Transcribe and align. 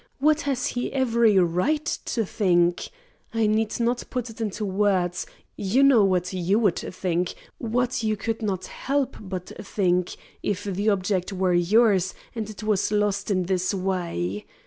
What 0.17 0.41
has 0.49 0.65
he 0.65 0.91
every 0.91 1.37
right 1.37 1.85
to 1.85 2.25
think? 2.25 2.89
I 3.35 3.45
need 3.45 3.79
not 3.79 4.03
put 4.09 4.31
it 4.31 4.41
into 4.41 4.65
words; 4.65 5.27
you 5.55 5.83
know 5.83 6.03
what 6.03 6.33
you 6.33 6.57
would 6.57 6.79
think, 6.79 7.35
what 7.59 8.01
you 8.01 8.17
could 8.17 8.41
not 8.41 8.65
help 8.65 9.15
but 9.19 9.51
think, 9.63 10.15
if 10.41 10.63
the 10.63 10.89
object 10.89 11.31
were 11.33 11.53
yours 11.53 12.15
and 12.33 12.49
it 12.49 12.63
was 12.63 12.91
lost 12.91 13.29
in 13.29 13.43
this 13.43 13.75
way. 13.75 14.47